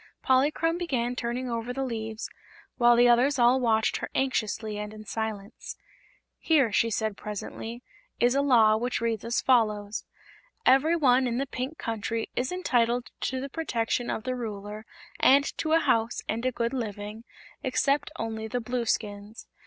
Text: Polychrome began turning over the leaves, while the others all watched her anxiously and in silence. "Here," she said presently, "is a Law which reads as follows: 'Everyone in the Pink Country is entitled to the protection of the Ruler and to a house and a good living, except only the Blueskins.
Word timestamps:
Polychrome 0.23 0.79
began 0.79 1.15
turning 1.15 1.47
over 1.47 1.71
the 1.71 1.83
leaves, 1.83 2.27
while 2.77 2.95
the 2.95 3.07
others 3.07 3.37
all 3.37 3.59
watched 3.59 3.97
her 3.97 4.09
anxiously 4.15 4.79
and 4.79 4.95
in 4.95 5.05
silence. 5.05 5.77
"Here," 6.39 6.71
she 6.71 6.89
said 6.89 7.15
presently, 7.15 7.83
"is 8.19 8.33
a 8.33 8.41
Law 8.41 8.77
which 8.77 8.99
reads 8.99 9.23
as 9.23 9.41
follows: 9.43 10.03
'Everyone 10.65 11.27
in 11.27 11.37
the 11.37 11.45
Pink 11.45 11.77
Country 11.77 12.31
is 12.35 12.51
entitled 12.51 13.11
to 13.19 13.39
the 13.39 13.47
protection 13.47 14.09
of 14.09 14.23
the 14.23 14.33
Ruler 14.35 14.87
and 15.19 15.43
to 15.59 15.73
a 15.73 15.79
house 15.79 16.23
and 16.27 16.47
a 16.47 16.51
good 16.51 16.73
living, 16.73 17.23
except 17.63 18.09
only 18.17 18.47
the 18.47 18.59
Blueskins. 18.59 19.45